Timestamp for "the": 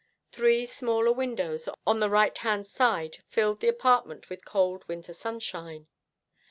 1.99-2.09, 3.59-3.67